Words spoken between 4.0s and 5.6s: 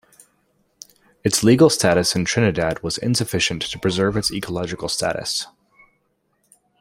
its ecological status.